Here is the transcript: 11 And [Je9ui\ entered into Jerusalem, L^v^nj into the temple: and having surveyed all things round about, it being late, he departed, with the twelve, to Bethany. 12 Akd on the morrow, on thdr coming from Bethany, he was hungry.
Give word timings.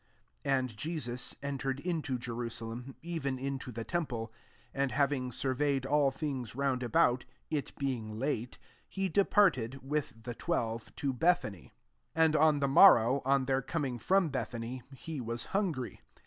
11 0.43 0.59
And 0.69 0.77
[Je9ui\ 0.77 1.35
entered 1.43 1.79
into 1.79 2.17
Jerusalem, 2.17 2.95
L^v^nj 3.03 3.39
into 3.39 3.71
the 3.71 3.83
temple: 3.83 4.33
and 4.73 4.91
having 4.91 5.31
surveyed 5.31 5.85
all 5.85 6.09
things 6.09 6.55
round 6.55 6.81
about, 6.81 7.25
it 7.51 7.71
being 7.77 8.17
late, 8.17 8.57
he 8.89 9.07
departed, 9.09 9.83
with 9.87 10.23
the 10.23 10.33
twelve, 10.33 10.91
to 10.95 11.13
Bethany. 11.13 11.71
12 12.15 12.31
Akd 12.31 12.41
on 12.41 12.59
the 12.61 12.67
morrow, 12.67 13.21
on 13.25 13.45
thdr 13.45 13.67
coming 13.67 13.99
from 13.99 14.29
Bethany, 14.29 14.81
he 14.95 15.21
was 15.21 15.45
hungry. 15.53 16.01